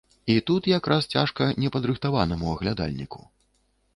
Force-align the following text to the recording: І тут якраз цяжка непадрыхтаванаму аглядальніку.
І 0.35 0.35
тут 0.47 0.69
якраз 0.69 1.07
цяжка 1.15 1.49
непадрыхтаванаму 1.65 2.49
аглядальніку. 2.55 3.21